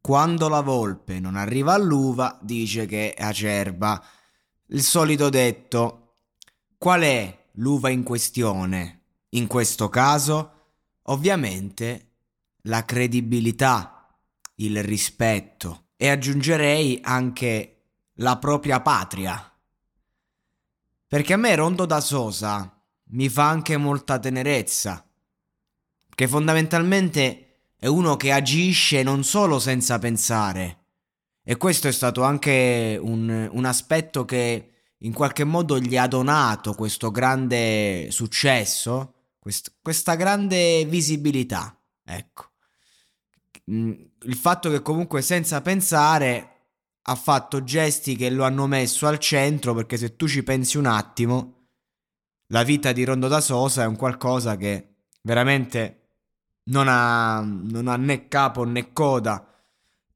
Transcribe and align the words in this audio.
Quando 0.00 0.48
la 0.48 0.60
volpe 0.62 1.20
non 1.20 1.36
arriva 1.36 1.74
all'uva, 1.74 2.38
dice 2.40 2.86
che 2.86 3.14
è 3.14 3.22
acerba. 3.22 4.02
Il 4.66 4.82
solito 4.82 5.28
detto. 5.28 5.96
Qual 6.78 7.02
è 7.02 7.48
l'uva 7.54 7.90
in 7.90 8.02
questione? 8.02 9.02
In 9.30 9.46
questo 9.46 9.90
caso, 9.90 10.52
ovviamente, 11.02 12.12
la 12.62 12.84
credibilità, 12.84 14.08
il 14.56 14.82
rispetto 14.82 15.88
e 15.96 16.08
aggiungerei 16.08 17.00
anche 17.02 17.82
la 18.14 18.38
propria 18.38 18.80
patria. 18.80 19.54
Perché 21.06 21.32
a 21.34 21.36
me 21.36 21.54
Rondo 21.54 21.84
da 21.84 22.00
Sosa 22.00 22.82
mi 23.10 23.28
fa 23.28 23.48
anche 23.48 23.76
molta 23.76 24.18
tenerezza. 24.18 25.06
Che 26.14 26.28
fondamentalmente 26.28 27.49
è 27.80 27.86
uno 27.86 28.16
che 28.16 28.30
agisce 28.30 29.02
non 29.02 29.24
solo 29.24 29.58
senza 29.58 29.98
pensare. 29.98 30.76
E 31.42 31.56
questo 31.56 31.88
è 31.88 31.92
stato 31.92 32.22
anche 32.22 32.98
un, 33.00 33.48
un 33.50 33.64
aspetto 33.64 34.26
che 34.26 34.70
in 34.98 35.14
qualche 35.14 35.44
modo 35.44 35.78
gli 35.78 35.96
ha 35.96 36.06
donato 36.06 36.74
questo 36.74 37.10
grande 37.10 38.08
successo, 38.10 39.14
quest, 39.38 39.76
questa 39.80 40.14
grande 40.14 40.84
visibilità. 40.84 41.74
Ecco. 42.04 42.50
Mm, 43.70 43.92
il 44.24 44.34
fatto 44.34 44.70
che 44.70 44.82
comunque 44.82 45.22
senza 45.22 45.62
pensare 45.62 46.48
ha 47.00 47.14
fatto 47.14 47.64
gesti 47.64 48.14
che 48.14 48.28
lo 48.28 48.44
hanno 48.44 48.66
messo 48.66 49.06
al 49.06 49.18
centro 49.18 49.72
perché 49.72 49.96
se 49.96 50.16
tu 50.16 50.28
ci 50.28 50.42
pensi 50.42 50.76
un 50.76 50.84
attimo, 50.84 51.68
la 52.48 52.62
vita 52.62 52.92
di 52.92 53.04
Rondo 53.04 53.26
da 53.26 53.40
Sosa 53.40 53.84
è 53.84 53.86
un 53.86 53.96
qualcosa 53.96 54.58
che 54.58 54.96
veramente 55.22 55.99
non 56.64 56.86
ha, 56.88 57.40
non 57.40 57.88
ha 57.88 57.96
né 57.96 58.28
capo 58.28 58.64
né 58.64 58.92
coda 58.92 59.46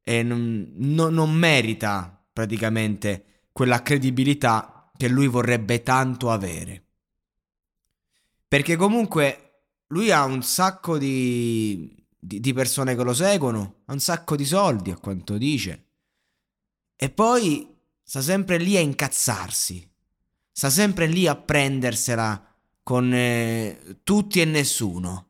e 0.03 0.23
non, 0.23 0.71
non, 0.75 1.13
non 1.13 1.31
merita 1.31 2.23
praticamente 2.31 3.47
quella 3.51 3.81
credibilità 3.81 4.91
che 4.95 5.07
lui 5.07 5.27
vorrebbe 5.27 5.81
tanto 5.81 6.29
avere. 6.29 6.83
Perché 8.47 8.75
comunque 8.75 9.63
lui 9.87 10.11
ha 10.11 10.23
un 10.23 10.43
sacco 10.43 10.97
di, 10.97 11.95
di, 12.17 12.39
di, 12.39 12.53
persone 12.53 12.95
che 12.95 13.03
lo 13.03 13.13
seguono, 13.13 13.81
ha 13.85 13.93
un 13.93 13.99
sacco 13.99 14.35
di 14.35 14.45
soldi 14.45 14.91
a 14.91 14.97
quanto 14.97 15.37
dice. 15.37 15.83
E 16.95 17.09
poi 17.09 17.75
sta 18.03 18.21
sempre 18.21 18.57
lì 18.57 18.77
a 18.77 18.81
incazzarsi, 18.81 19.89
sta 20.51 20.69
sempre 20.69 21.07
lì 21.07 21.27
a 21.27 21.35
prendersela 21.35 22.53
con 22.83 23.11
eh, 23.13 23.99
tutti 24.03 24.39
e 24.39 24.45
nessuno 24.45 25.24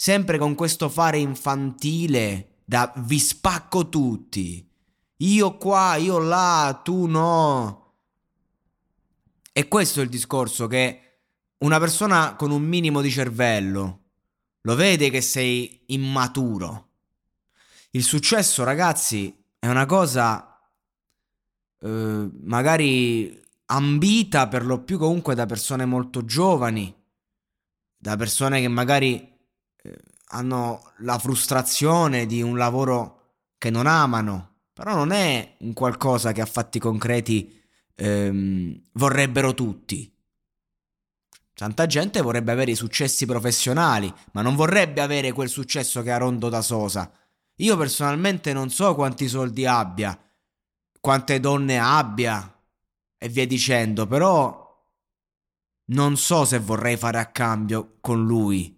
sempre 0.00 0.38
con 0.38 0.54
questo 0.54 0.88
fare 0.88 1.18
infantile 1.18 2.60
da 2.64 2.92
vi 2.98 3.18
spacco 3.18 3.88
tutti. 3.88 4.64
Io 5.16 5.56
qua, 5.56 5.96
io 5.96 6.18
là, 6.18 6.80
tu 6.84 7.06
no. 7.06 7.94
E 9.52 9.66
questo 9.66 9.98
è 9.98 10.04
il 10.04 10.08
discorso 10.08 10.68
che 10.68 11.22
una 11.58 11.80
persona 11.80 12.36
con 12.36 12.52
un 12.52 12.62
minimo 12.62 13.00
di 13.00 13.10
cervello 13.10 14.02
lo 14.60 14.76
vede 14.76 15.10
che 15.10 15.20
sei 15.20 15.82
immaturo. 15.86 16.90
Il 17.90 18.04
successo, 18.04 18.62
ragazzi, 18.62 19.36
è 19.58 19.66
una 19.66 19.86
cosa 19.86 20.60
eh, 21.80 22.28
magari 22.42 23.42
ambita 23.64 24.46
per 24.46 24.64
lo 24.64 24.84
più 24.84 24.96
comunque 24.96 25.34
da 25.34 25.46
persone 25.46 25.86
molto 25.86 26.24
giovani, 26.24 26.94
da 27.96 28.14
persone 28.14 28.60
che 28.60 28.68
magari 28.68 29.37
hanno 30.28 30.92
la 30.98 31.18
frustrazione 31.18 32.26
di 32.26 32.42
un 32.42 32.56
lavoro 32.56 33.16
che 33.58 33.70
non 33.70 33.86
amano, 33.86 34.56
però 34.72 34.94
non 34.94 35.12
è 35.12 35.56
un 35.60 35.72
qualcosa 35.72 36.32
che 36.32 36.40
a 36.40 36.46
fatti 36.46 36.78
concreti 36.78 37.60
ehm, 37.94 38.88
vorrebbero 38.92 39.54
tutti. 39.54 40.12
Tanta 41.54 41.86
gente 41.86 42.20
vorrebbe 42.20 42.52
avere 42.52 42.70
i 42.70 42.76
successi 42.76 43.26
professionali, 43.26 44.12
ma 44.32 44.42
non 44.42 44.54
vorrebbe 44.54 45.00
avere 45.00 45.32
quel 45.32 45.48
successo 45.48 46.02
che 46.02 46.12
ha 46.12 46.18
Rondo 46.18 46.48
da 46.48 46.62
Sosa. 46.62 47.10
Io 47.56 47.76
personalmente 47.76 48.52
non 48.52 48.70
so 48.70 48.94
quanti 48.94 49.26
soldi 49.26 49.66
abbia, 49.66 50.16
quante 51.00 51.40
donne 51.40 51.78
abbia 51.78 52.54
e 53.18 53.28
via 53.28 53.44
dicendo, 53.44 54.06
però 54.06 54.66
non 55.86 56.16
so 56.16 56.44
se 56.44 56.60
vorrei 56.60 56.96
fare 56.96 57.18
a 57.18 57.26
cambio 57.26 57.96
con 58.00 58.24
lui 58.24 58.77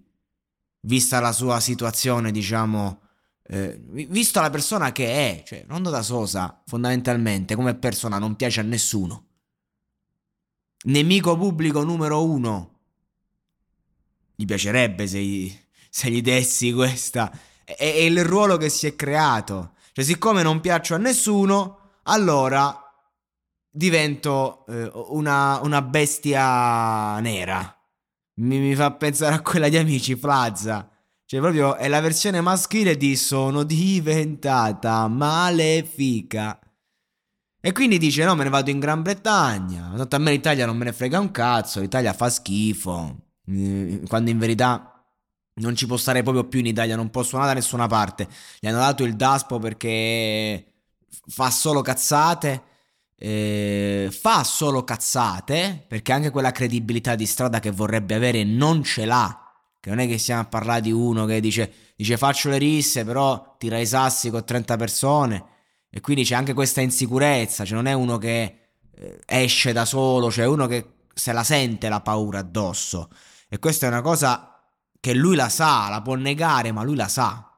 vista 0.80 1.20
la 1.20 1.32
sua 1.32 1.60
situazione, 1.60 2.30
diciamo, 2.30 3.00
eh, 3.44 3.80
vista 4.08 4.40
la 4.40 4.50
persona 4.50 4.92
che 4.92 5.06
è, 5.06 5.42
cioè 5.44 5.64
Rondo 5.66 5.90
da 5.90 6.02
Sosa, 6.02 6.62
fondamentalmente, 6.66 7.54
come 7.54 7.74
persona 7.74 8.18
non 8.18 8.36
piace 8.36 8.60
a 8.60 8.64
nessuno. 8.64 9.26
Nemico 10.84 11.36
pubblico 11.36 11.82
numero 11.82 12.24
uno. 12.24 12.78
Gli 14.34 14.44
piacerebbe 14.46 15.06
se 15.06 15.20
gli, 15.20 15.54
se 15.90 16.10
gli 16.10 16.22
dessi 16.22 16.72
questa. 16.72 17.30
È, 17.64 17.74
è 17.74 17.84
il 17.84 18.24
ruolo 18.24 18.56
che 18.56 18.68
si 18.68 18.86
è 18.86 18.96
creato. 18.96 19.74
Cioè, 19.92 20.04
siccome 20.04 20.42
non 20.42 20.60
piaccio 20.60 20.94
a 20.94 20.98
nessuno, 20.98 21.98
allora 22.04 22.84
divento 23.68 24.64
eh, 24.66 24.90
una, 25.08 25.60
una 25.60 25.82
bestia 25.82 27.18
nera 27.20 27.79
mi, 28.40 28.58
mi 28.58 28.74
fa 28.74 28.92
pensare 28.92 29.34
a 29.34 29.40
quella 29.40 29.68
di 29.68 29.76
Amici 29.76 30.16
Plaza. 30.16 30.88
Cioè, 31.24 31.40
proprio 31.40 31.76
è 31.76 31.88
la 31.88 32.00
versione 32.00 32.40
maschile 32.40 32.96
di 32.96 33.16
sono 33.16 33.62
diventata 33.62 35.06
malefica. 35.06 36.58
E 37.60 37.72
quindi 37.72 37.98
dice: 37.98 38.24
No, 38.24 38.34
me 38.34 38.44
ne 38.44 38.50
vado 38.50 38.70
in 38.70 38.80
Gran 38.80 39.02
Bretagna. 39.02 39.92
Tanto 39.96 40.16
a 40.16 40.18
me 40.18 40.32
l'Italia 40.32 40.66
non 40.66 40.76
me 40.76 40.84
ne 40.86 40.92
frega 40.92 41.20
un 41.20 41.30
cazzo. 41.30 41.80
L'Italia 41.80 42.12
fa 42.12 42.28
schifo. 42.30 43.28
Mm, 43.50 44.04
quando 44.06 44.30
in 44.30 44.38
verità 44.38 45.04
non 45.54 45.76
ci 45.76 45.86
può 45.86 45.96
stare 45.96 46.22
proprio 46.22 46.44
più 46.44 46.60
in 46.60 46.66
Italia. 46.66 46.96
Non 46.96 47.10
può 47.10 47.22
suonare 47.22 47.50
da 47.50 47.58
nessuna 47.58 47.86
parte. 47.86 48.28
Gli 48.58 48.66
hanno 48.66 48.78
dato 48.78 49.04
il 49.04 49.14
Daspo 49.14 49.58
perché 49.58 50.64
fa 51.26 51.50
solo 51.50 51.82
cazzate 51.82 52.62
eh, 53.22 54.08
fa 54.10 54.42
solo 54.44 54.82
cazzate, 54.82 55.84
perché 55.86 56.12
anche 56.12 56.30
quella 56.30 56.52
credibilità 56.52 57.14
di 57.14 57.26
strada 57.26 57.60
che 57.60 57.70
vorrebbe 57.70 58.14
avere 58.14 58.44
non 58.44 58.82
ce 58.82 59.04
l'ha. 59.04 59.44
Che 59.78 59.90
non 59.90 59.98
è 59.98 60.06
che 60.06 60.16
stiamo 60.18 60.40
a 60.40 60.46
parlare 60.46 60.80
di 60.80 60.90
uno 60.90 61.26
che 61.26 61.38
dice, 61.40 61.70
dice 61.96 62.16
faccio 62.16 62.48
le 62.48 62.56
risse, 62.56 63.04
però 63.04 63.56
tira 63.58 63.78
i 63.78 63.86
sassi 63.86 64.30
con 64.30 64.44
30 64.44 64.76
persone 64.76 65.44
E 65.90 66.00
quindi 66.00 66.24
c'è 66.24 66.34
anche 66.34 66.54
questa 66.54 66.80
insicurezza, 66.80 67.64
cioè 67.64 67.76
non 67.76 67.86
è 67.86 67.92
uno 67.92 68.16
che 68.16 68.58
eh, 68.94 69.20
esce 69.26 69.72
da 69.72 69.84
solo, 69.84 70.30
cioè 70.30 70.46
uno 70.46 70.66
che 70.66 71.00
se 71.12 71.32
la 71.32 71.44
sente 71.44 71.88
la 71.90 72.00
paura 72.00 72.38
addosso. 72.38 73.10
E 73.48 73.58
questa 73.58 73.86
è 73.86 73.88
una 73.90 74.00
cosa 74.02 74.62
che 74.98 75.14
lui 75.14 75.36
la 75.36 75.48
sa, 75.50 75.88
la 75.90 76.00
può 76.00 76.14
negare, 76.14 76.72
ma 76.72 76.82
lui 76.82 76.96
la 76.96 77.08
sa. 77.08 77.54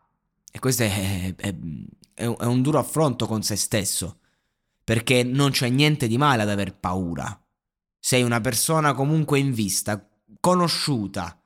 E 0.51 0.59
questo 0.59 0.83
è, 0.83 1.35
è, 1.37 1.55
è, 2.15 2.25
è 2.25 2.45
un 2.45 2.63
duro 2.63 2.79
affronto 2.79 3.27
con 3.27 3.43
se 3.43 3.57
stesso. 3.57 4.19
Perché 4.85 5.23
non 5.23 5.51
c'è 5.51 5.69
niente 5.69 6.07
di 6.07 6.19
male 6.19 6.43
ad 6.43 6.49
aver 6.49 6.77
paura. 6.77 7.39
Sei 7.99 8.23
una 8.23 8.41
persona 8.41 8.95
comunque 8.95 9.39
in 9.39 9.53
vista, 9.53 10.09
conosciuta, 10.41 11.41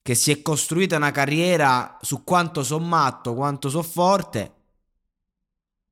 che 0.00 0.14
si 0.14 0.30
è 0.30 0.42
costruita 0.42 0.96
una 0.96 1.10
carriera 1.10 1.98
su 2.00 2.24
quanto 2.24 2.62
so 2.62 2.78
matto, 2.78 3.34
quanto 3.34 3.68
so 3.68 3.82
forte. 3.82 4.54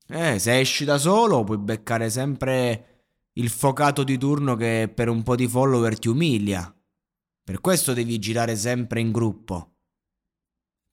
Eh, 0.08 0.38
se 0.38 0.58
esci 0.58 0.84
da 0.84 0.98
solo 0.98 1.42
puoi 1.42 1.58
beccare 1.58 2.08
sempre 2.08 3.04
il 3.32 3.50
focato 3.50 4.04
di 4.04 4.16
turno 4.16 4.54
che 4.56 4.90
per 4.94 5.08
un 5.08 5.22
po' 5.22 5.34
di 5.34 5.46
follower 5.46 5.98
ti 5.98 6.08
umilia. 6.08 6.72
Per 7.42 7.60
questo 7.60 7.92
devi 7.92 8.18
girare 8.18 8.56
sempre 8.56 9.00
in 9.00 9.12
gruppo. 9.12 9.74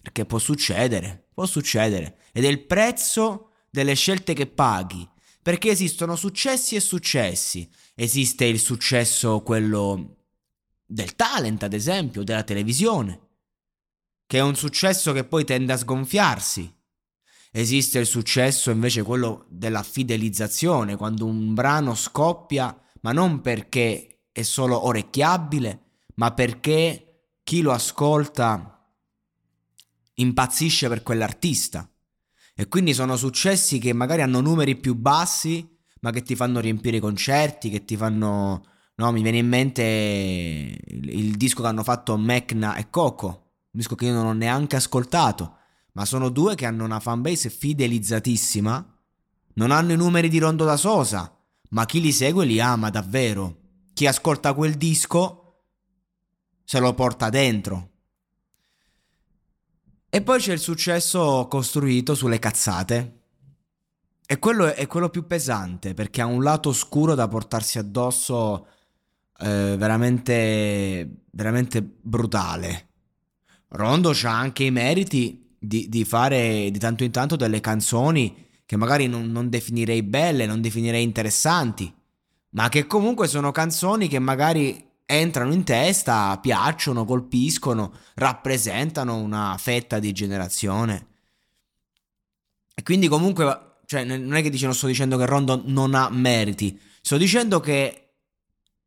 Perché 0.01 0.25
può 0.25 0.37
succedere, 0.37 1.29
può 1.33 1.45
succedere. 1.45 2.17
Ed 2.33 2.43
è 2.43 2.47
il 2.47 2.65
prezzo 2.65 3.51
delle 3.69 3.93
scelte 3.93 4.33
che 4.33 4.47
paghi. 4.47 5.09
Perché 5.43 5.69
esistono 5.69 6.15
successi 6.15 6.75
e 6.75 6.79
successi. 6.79 7.69
Esiste 7.95 8.45
il 8.45 8.59
successo, 8.59 9.41
quello 9.41 10.15
del 10.85 11.15
talent, 11.15 11.63
ad 11.63 11.73
esempio, 11.73 12.23
della 12.23 12.43
televisione, 12.43 13.19
che 14.25 14.37
è 14.37 14.41
un 14.41 14.55
successo 14.55 15.11
che 15.11 15.25
poi 15.25 15.43
tende 15.43 15.73
a 15.73 15.77
sgonfiarsi. 15.77 16.73
Esiste 17.51 17.99
il 17.99 18.05
successo 18.05 18.71
invece 18.71 19.03
quello 19.03 19.45
della 19.49 19.83
fidelizzazione, 19.83 20.95
quando 20.95 21.25
un 21.25 21.53
brano 21.53 21.93
scoppia, 21.93 22.75
ma 23.01 23.11
non 23.11 23.41
perché 23.41 24.27
è 24.31 24.43
solo 24.43 24.85
orecchiabile, 24.87 25.81
ma 26.15 26.33
perché 26.33 27.33
chi 27.43 27.61
lo 27.61 27.73
ascolta 27.73 28.91
impazzisce 30.15 30.87
per 30.87 31.03
quell'artista. 31.03 31.87
E 32.55 32.67
quindi 32.67 32.93
sono 32.93 33.15
successi 33.15 33.79
che 33.79 33.93
magari 33.93 34.21
hanno 34.21 34.39
numeri 34.39 34.75
più 34.75 34.95
bassi, 34.95 35.67
ma 36.01 36.11
che 36.11 36.21
ti 36.21 36.35
fanno 36.35 36.59
riempire 36.59 36.97
i 36.97 37.01
concerti, 37.01 37.69
che 37.69 37.85
ti 37.85 37.97
fanno... 37.97 38.65
No, 38.95 39.11
mi 39.11 39.23
viene 39.23 39.39
in 39.39 39.47
mente 39.47 39.81
il, 39.81 41.09
il 41.09 41.35
disco 41.35 41.63
che 41.63 41.67
hanno 41.67 41.83
fatto 41.83 42.15
Mecna 42.15 42.75
e 42.75 42.91
Coco, 42.91 43.27
un 43.27 43.79
disco 43.79 43.95
che 43.95 44.05
io 44.05 44.13
non 44.13 44.27
ho 44.27 44.33
neanche 44.33 44.75
ascoltato, 44.75 45.57
ma 45.93 46.05
sono 46.05 46.29
due 46.29 46.53
che 46.53 46.67
hanno 46.67 46.83
una 46.83 46.99
fanbase 46.99 47.49
fidelizzatissima, 47.49 48.97
non 49.55 49.71
hanno 49.71 49.93
i 49.93 49.97
numeri 49.97 50.29
di 50.29 50.37
Rondo 50.37 50.63
da 50.63 50.77
Sosa, 50.77 51.35
ma 51.69 51.85
chi 51.85 52.01
li 52.01 52.11
segue 52.11 52.45
li 52.45 52.59
ama 52.59 52.91
davvero. 52.91 53.61
Chi 53.93 54.05
ascolta 54.05 54.53
quel 54.53 54.75
disco 54.75 55.43
se 56.63 56.79
lo 56.79 56.93
porta 56.93 57.29
dentro. 57.29 57.92
E 60.15 60.21
poi 60.21 60.39
c'è 60.39 60.53
il 60.53 60.59
successo 60.59 61.47
costruito 61.49 62.13
sulle 62.13 62.37
cazzate. 62.37 63.21
E 64.27 64.37
quello 64.37 64.71
è 64.71 64.85
quello 64.85 65.09
più 65.09 65.25
pesante 65.25 65.95
perché 65.95 66.21
ha 66.21 66.27
un 66.27 66.43
lato 66.43 66.69
oscuro 66.69 67.15
da 67.15 67.27
portarsi 67.27 67.79
addosso 67.79 68.67
eh, 69.39 69.73
veramente, 69.75 71.23
veramente 71.31 71.81
brutale. 71.81 72.89
Rondo 73.69 74.11
ha 74.11 74.37
anche 74.37 74.65
i 74.65 74.69
meriti 74.69 75.55
di, 75.57 75.89
di, 75.89 76.05
fare 76.05 76.69
di 76.69 76.77
tanto 76.77 77.03
in 77.03 77.09
tanto 77.09 77.35
delle 77.35 77.59
canzoni 77.59 78.49
che 78.67 78.75
magari 78.75 79.07
non, 79.07 79.31
non 79.31 79.49
definirei 79.49 80.03
belle, 80.03 80.45
non 80.45 80.61
definirei 80.61 81.01
interessanti, 81.01 81.91
ma 82.49 82.69
che 82.69 82.85
comunque 82.85 83.27
sono 83.27 83.51
canzoni 83.51 84.07
che 84.07 84.19
magari 84.19 84.91
entrano 85.05 85.53
in 85.53 85.63
testa, 85.63 86.37
piacciono, 86.39 87.05
colpiscono, 87.05 87.93
rappresentano 88.15 89.17
una 89.17 89.55
fetta 89.59 89.99
di 89.99 90.11
generazione. 90.11 91.07
E 92.75 92.83
quindi 92.83 93.07
comunque, 93.07 93.81
cioè, 93.85 94.03
non 94.03 94.33
è 94.33 94.41
che 94.41 94.49
dice, 94.49 94.65
non 94.65 94.75
sto 94.75 94.87
dicendo 94.87 95.17
che 95.17 95.25
Rondo 95.25 95.61
non 95.65 95.93
ha 95.93 96.09
meriti, 96.09 96.79
sto 97.01 97.17
dicendo 97.17 97.59
che 97.59 98.15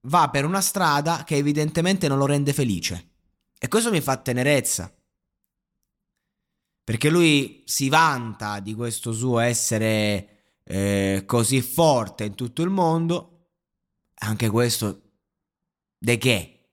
va 0.02 0.28
per 0.30 0.44
una 0.44 0.60
strada 0.60 1.24
che 1.24 1.36
evidentemente 1.36 2.08
non 2.08 2.18
lo 2.18 2.26
rende 2.26 2.52
felice. 2.52 3.10
E 3.58 3.68
questo 3.68 3.90
mi 3.90 4.00
fa 4.00 4.16
tenerezza. 4.16 4.92
Perché 6.84 7.10
lui 7.10 7.62
si 7.64 7.88
vanta 7.88 8.60
di 8.60 8.74
questo 8.74 9.12
suo 9.12 9.40
essere 9.40 10.58
eh, 10.62 11.24
così 11.26 11.60
forte 11.60 12.24
in 12.24 12.34
tutto 12.34 12.62
il 12.62 12.70
mondo. 12.70 13.48
Anche 14.18 14.48
questo 14.48 15.05
De 16.06 16.18
che? 16.18 16.68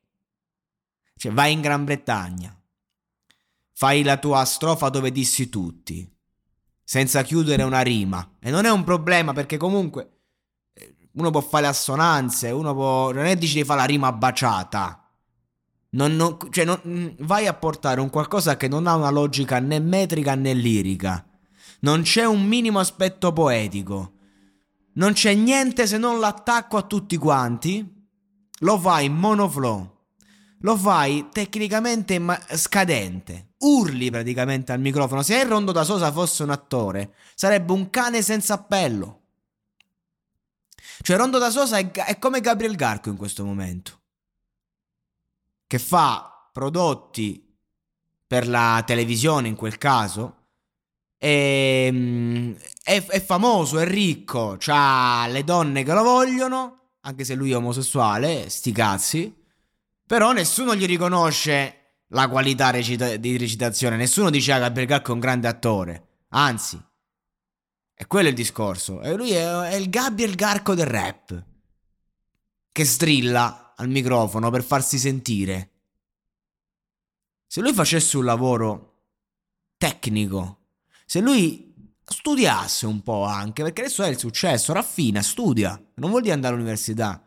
Cioè, 1.15 1.31
vai 1.31 1.53
in 1.53 1.61
Gran 1.61 1.85
Bretagna, 1.85 2.55
fai 3.71 4.03
la 4.03 4.17
tua 4.17 4.45
strofa 4.45 4.89
dove 4.89 5.11
dissi 5.11 5.49
tutti, 5.49 6.07
senza 6.83 7.23
chiudere 7.23 7.63
una 7.63 7.81
rima. 7.81 8.35
E 8.39 8.51
non 8.51 8.65
è 8.65 8.69
un 8.69 8.83
problema 8.83 9.33
perché 9.33 9.57
comunque 9.57 10.19
eh, 10.73 10.95
uno 11.13 11.31
può 11.31 11.41
fare 11.41 11.65
assonanze, 11.65 12.51
uno 12.51 12.75
può... 12.75 13.11
Non 13.11 13.25
è 13.25 13.35
dici 13.35 13.55
di 13.55 13.63
fare 13.63 13.79
la 13.79 13.87
rima 13.87 14.11
baciata. 14.11 15.03
Non, 15.89 16.15
non, 16.15 16.37
cioè 16.51 16.63
non, 16.63 16.79
mm, 16.87 17.07
vai 17.21 17.47
a 17.47 17.55
portare 17.55 18.01
un 18.01 18.11
qualcosa 18.11 18.55
che 18.55 18.67
non 18.67 18.85
ha 18.85 18.93
una 18.93 19.09
logica 19.09 19.57
né 19.57 19.79
metrica 19.79 20.35
né 20.35 20.53
lirica. 20.53 21.27
Non 21.79 22.03
c'è 22.03 22.25
un 22.25 22.45
minimo 22.45 22.77
aspetto 22.77 23.33
poetico. 23.33 24.11
Non 24.93 25.13
c'è 25.13 25.33
niente 25.33 25.87
se 25.87 25.97
non 25.97 26.19
l'attacco 26.19 26.77
a 26.77 26.83
tutti 26.83 27.17
quanti 27.17 28.01
lo 28.63 28.79
fai 28.79 29.09
monoflow, 29.09 29.91
lo 30.59 30.77
fai 30.77 31.27
tecnicamente 31.31 32.19
scadente, 32.55 33.53
urli 33.59 34.09
praticamente 34.09 34.71
al 34.71 34.79
microfono. 34.79 35.21
Se 35.21 35.43
Rondo 35.43 35.71
da 35.71 35.83
Sosa 35.83 36.11
fosse 36.11 36.43
un 36.43 36.49
attore, 36.49 37.13
sarebbe 37.35 37.71
un 37.73 37.89
cane 37.89 38.21
senza 38.21 38.55
appello. 38.55 39.19
Cioè 41.01 41.17
Rondo 41.17 41.37
da 41.37 41.49
Sosa 41.49 41.77
è, 41.77 41.91
è 41.91 42.17
come 42.17 42.39
Gabriel 42.39 42.75
Garco 42.75 43.09
in 43.09 43.17
questo 43.17 43.43
momento, 43.43 43.99
che 45.67 45.79
fa 45.79 46.49
prodotti 46.51 47.41
per 48.25 48.47
la 48.47 48.81
televisione 48.85 49.49
in 49.49 49.55
quel 49.55 49.77
caso, 49.77 50.45
ehm, 51.17 52.55
è, 52.81 53.05
è, 53.05 53.21
famoso, 53.21 53.79
è 53.79 53.85
ricco, 53.85 54.57
ha 54.67 55.27
le 55.27 55.43
donne 55.43 55.83
che 55.83 55.93
lo 55.93 56.03
vogliono 56.03 56.82
anche 57.05 57.23
se 57.23 57.35
lui 57.35 57.51
è 57.51 57.55
omosessuale, 57.55 58.49
sti 58.49 58.71
cazzi. 58.71 59.35
Però 60.05 60.31
nessuno 60.31 60.75
gli 60.75 60.85
riconosce 60.85 62.03
la 62.07 62.27
qualità 62.27 62.69
recita- 62.69 63.17
di 63.17 63.37
recitazione. 63.37 63.95
Nessuno 63.95 64.29
dice 64.29 64.53
che 64.53 64.59
Gabriel 64.59 64.87
Garco 64.87 65.11
è 65.11 65.13
un 65.13 65.19
grande 65.19 65.47
attore. 65.47 66.07
Anzi, 66.29 66.81
è 67.93 68.07
quello 68.07 68.29
il 68.29 68.35
discorso. 68.35 69.01
E 69.01 69.13
lui 69.15 69.31
è, 69.31 69.45
è 69.45 69.75
il 69.75 69.89
Gabriel 69.89 70.35
Garco 70.35 70.75
del 70.75 70.85
rap. 70.85 71.45
Che 72.71 72.85
strilla 72.85 73.73
al 73.75 73.89
microfono 73.89 74.49
per 74.49 74.63
farsi 74.63 74.97
sentire. 74.97 75.71
Se 77.47 77.61
lui 77.61 77.73
facesse 77.73 78.17
un 78.17 78.25
lavoro 78.25 79.01
tecnico, 79.77 80.59
se 81.05 81.19
lui 81.19 81.72
studiasse 82.05 82.85
un 82.85 83.01
po' 83.01 83.23
anche, 83.23 83.63
perché 83.63 83.81
adesso 83.81 84.03
è 84.03 84.09
il 84.09 84.17
successo, 84.17 84.73
raffina, 84.73 85.21
studia, 85.21 85.81
non 85.95 86.09
vuol 86.09 86.21
dire 86.21 86.33
andare 86.33 86.53
all'università, 86.53 87.25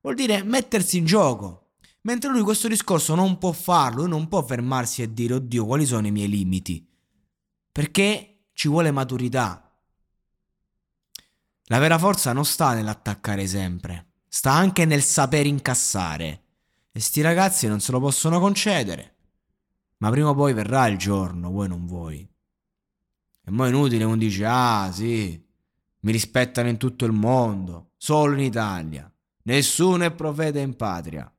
vuol 0.00 0.14
dire 0.14 0.42
mettersi 0.42 0.98
in 0.98 1.04
gioco. 1.04 1.70
Mentre 2.02 2.30
lui 2.30 2.42
questo 2.42 2.68
discorso 2.68 3.14
non 3.14 3.38
può 3.38 3.52
farlo, 3.52 4.02
lui 4.02 4.10
non 4.10 4.28
può 4.28 4.42
fermarsi 4.42 5.02
e 5.02 5.12
dire 5.12 5.34
oddio 5.34 5.64
quali 5.64 5.86
sono 5.86 6.06
i 6.06 6.10
miei 6.10 6.28
limiti, 6.28 6.86
perché 7.72 8.48
ci 8.52 8.68
vuole 8.68 8.90
maturità. 8.90 9.60
La 11.68 11.78
vera 11.78 11.98
forza 11.98 12.32
non 12.32 12.44
sta 12.44 12.74
nell'attaccare 12.74 13.46
sempre, 13.46 14.12
sta 14.28 14.52
anche 14.52 14.84
nel 14.84 15.02
saper 15.02 15.46
incassare. 15.46 16.42
E 16.92 17.00
sti 17.00 17.22
ragazzi 17.22 17.66
non 17.66 17.80
se 17.80 17.90
lo 17.90 17.98
possono 17.98 18.38
concedere. 18.38 19.14
Ma 19.98 20.10
prima 20.10 20.28
o 20.28 20.34
poi 20.34 20.52
verrà 20.52 20.86
il 20.86 20.96
giorno, 20.96 21.50
voi 21.50 21.66
non 21.66 21.86
vuoi. 21.86 22.28
E 23.44 23.50
mo' 23.50 23.66
è 23.66 23.68
inutile 23.68 24.04
uno 24.04 24.16
dice, 24.16 24.44
ah 24.46 24.90
sì, 24.90 25.42
mi 26.00 26.12
rispettano 26.12 26.68
in 26.68 26.78
tutto 26.78 27.04
il 27.04 27.12
mondo, 27.12 27.90
solo 27.96 28.34
in 28.34 28.40
Italia. 28.40 29.10
Nessuno 29.42 30.04
è 30.04 30.10
profeta 30.10 30.58
in 30.58 30.74
patria. 30.76 31.30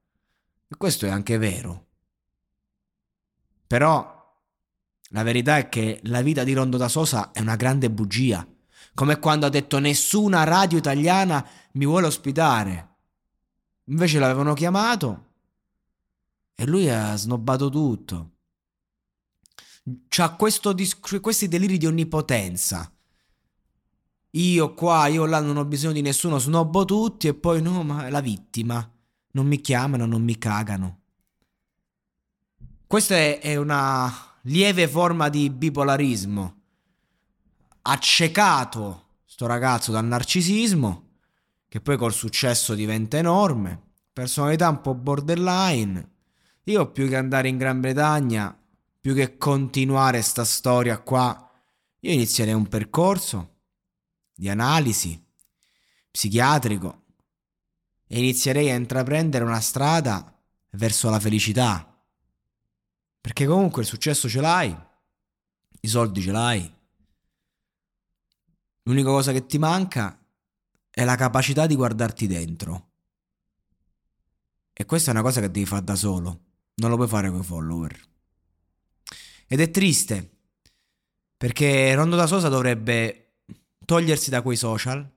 E 0.68 0.76
questo 0.78 1.06
è 1.06 1.10
anche 1.10 1.38
vero. 1.38 1.88
Però 3.68 4.14
la 5.10 5.24
verità 5.24 5.58
è 5.58 5.70
che 5.70 6.00
la 6.04 6.22
vita 6.22 6.44
di 6.44 6.54
Rondo 6.54 6.78
da 6.78 6.88
Sosa 6.88 7.32
è 7.32 7.42
una 7.42 7.56
grande 7.56 7.90
bugia. 7.90 8.46
Come 8.94 9.20
quando 9.20 9.46
ha 9.46 9.50
detto 9.50 9.80
nessuna 9.80 10.44
radio 10.44 10.78
italiana 10.78 11.48
mi 11.74 11.86
vuole 11.86 12.06
ospitare. 12.06 12.96
Invece 13.86 14.20
l'avevano 14.20 14.54
chiamato 14.54 15.34
e 16.56 16.66
lui 16.66 16.90
ha 16.90 17.16
snobbato 17.16 17.70
tutto. 17.70 18.35
C'ha 20.08 20.36
dis- 20.74 21.00
questi 21.00 21.48
deliri 21.48 21.78
di 21.78 21.86
onnipotenza. 21.86 22.92
io 24.32 24.74
qua, 24.74 25.08
io 25.08 25.26
là 25.26 25.40
non 25.40 25.58
ho 25.58 25.66
bisogno 25.66 25.94
di 25.94 26.02
nessuno, 26.02 26.40
snobbo 26.40 26.86
tutti 26.86 27.28
e 27.28 27.36
poi 27.36 27.62
no, 27.62 27.84
ma 27.84 28.08
è 28.08 28.10
la 28.10 28.22
vittima. 28.22 28.90
Non 29.32 29.46
mi 29.46 29.62
chiamano, 29.62 30.06
non 30.06 30.24
mi 30.24 30.38
cagano. 30.38 31.02
Questa 32.88 33.16
è 33.16 33.56
una 33.56 34.12
lieve 34.44 34.88
forma 34.88 35.30
di 35.30 35.50
bipolarismo. 35.50 36.62
Accecato 37.84 39.04
sto 39.26 39.46
ragazzo 39.46 39.92
dal 39.92 40.06
narcisismo, 40.06 41.18
che 41.68 41.82
poi 41.82 41.98
col 41.98 42.14
successo 42.14 42.74
diventa 42.74 43.18
enorme. 43.18 43.82
Personalità 44.14 44.70
un 44.70 44.82
po' 44.82 44.96
borderline. 44.96 46.10
Io 46.64 46.92
più 46.92 47.08
che 47.08 47.18
andare 47.18 47.50
in 47.50 47.58
Gran 47.58 47.82
Bretagna, 47.82 48.58
più 49.06 49.14
che 49.14 49.38
continuare 49.38 50.24
sta 50.24 50.44
storia 50.44 50.98
qua, 50.98 51.52
io 52.00 52.12
inizierei 52.12 52.56
un 52.56 52.68
percorso 52.68 53.58
di 54.34 54.50
analisi 54.50 55.24
psichiatrico 56.10 57.04
e 58.08 58.18
inizierei 58.18 58.72
a 58.72 58.74
intraprendere 58.74 59.44
una 59.44 59.60
strada 59.60 60.36
verso 60.72 61.12
la 61.12 61.20
felicità. 61.20 62.04
Perché 63.22 63.46
comunque 63.46 63.84
il 63.84 63.88
successo 63.88 64.28
ce 64.28 64.42
l'hai, 64.42 64.76
i 65.82 65.88
soldi 65.88 66.20
ce 66.20 66.32
l'hai. 66.32 66.74
L'unica 68.86 69.10
cosa 69.10 69.32
che 69.32 69.46
ti 69.46 69.60
manca 69.60 70.20
è 70.90 71.04
la 71.04 71.16
capacità 71.16 71.68
di 71.68 71.76
guardarti 71.76 72.26
dentro. 72.26 72.94
E 74.74 74.84
questa 74.86 75.12
è 75.12 75.14
una 75.14 75.22
cosa 75.22 75.42
che 75.42 75.52
devi 75.52 75.68
fare 75.68 75.84
da 75.84 75.96
solo, 75.96 76.40
non 76.78 76.90
lo 76.90 76.96
puoi 76.96 77.08
fare 77.08 77.30
con 77.30 77.42
i 77.42 77.44
follower. 77.44 78.14
Ed 79.48 79.60
è 79.60 79.70
triste, 79.70 80.38
perché 81.38 81.94
Rondo 81.94 82.16
da 82.16 82.28
Sosa 82.28 82.50
dovrebbe 82.50 83.38
togliersi 83.86 84.30
da 84.30 84.42
quei 84.42 84.58
social, 84.58 85.08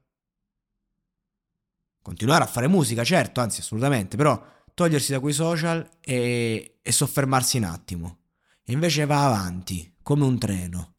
continuare 2.03 2.45
a 2.45 2.47
fare 2.47 2.69
musica, 2.69 3.05
certo, 3.05 3.41
anzi 3.41 3.61
assolutamente, 3.61 4.17
però 4.17 4.43
togliersi 4.75 5.13
da 5.13 5.21
quei 5.21 5.33
social 5.33 5.89
e, 6.01 6.79
e 6.83 6.93
soffermarsi 6.93 7.57
un 7.57 7.65
attimo. 7.65 8.19
E 8.63 8.73
invece 8.73 9.07
va 9.07 9.27
avanti, 9.27 9.95
come 10.03 10.25
un 10.25 10.39
treno, 10.39 10.95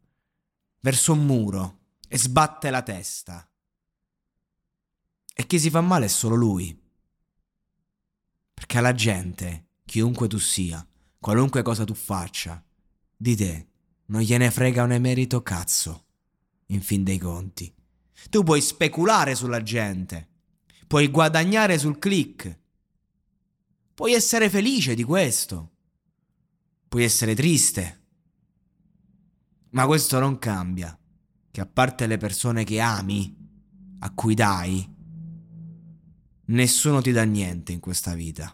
verso 0.79 1.13
un 1.13 1.25
muro 1.25 1.77
e 2.07 2.17
sbatte 2.17 2.69
la 2.69 2.81
testa. 2.81 3.48
E 5.33 5.45
chi 5.45 5.59
si 5.59 5.69
fa 5.69 5.81
male 5.81 6.05
è 6.05 6.09
solo 6.09 6.36
lui. 6.36 6.77
Perché 8.53 8.77
alla 8.77 8.93
gente, 8.93 9.67
chiunque 9.86 10.27
tu 10.27 10.39
sia, 10.39 10.86
qualunque 11.19 11.62
cosa 11.62 11.86
tu 11.86 11.93
faccia, 11.93 12.62
di 13.21 13.35
te 13.35 13.67
non 14.05 14.21
gliene 14.21 14.49
frega 14.49 14.83
un 14.83 14.93
emerito 14.93 15.43
cazzo 15.43 16.05
in 16.67 16.81
fin 16.81 17.03
dei 17.03 17.17
conti. 17.17 17.71
Tu 18.29 18.43
puoi 18.43 18.61
speculare 18.61 19.35
sulla 19.35 19.61
gente, 19.61 20.27
puoi 20.88 21.09
guadagnare 21.09 21.77
sul 21.77 21.99
click, 21.99 22.59
puoi 23.93 24.13
essere 24.13 24.49
felice 24.49 24.95
di 24.95 25.03
questo, 25.03 25.71
puoi 26.88 27.03
essere 27.03 27.35
triste, 27.35 28.03
ma 29.71 29.85
questo 29.85 30.17
non 30.19 30.39
cambia 30.39 30.97
che 31.51 31.61
a 31.61 31.65
parte 31.65 32.07
le 32.07 32.17
persone 32.17 32.63
che 32.63 32.79
ami, 32.79 33.35
a 33.99 34.13
cui 34.13 34.33
dai, 34.33 34.95
nessuno 36.45 37.01
ti 37.01 37.11
dà 37.11 37.23
niente 37.23 37.73
in 37.73 37.81
questa 37.81 38.13
vita. 38.13 38.53